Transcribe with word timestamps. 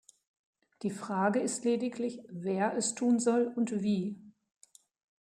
Die 0.81 0.89
Frage 0.89 1.39
ist 1.39 1.63
lediglich, 1.63 2.23
wer 2.31 2.73
es 2.75 2.95
tun 2.95 3.19
soll 3.19 3.53
und 3.55 3.83
wie. 3.83 4.19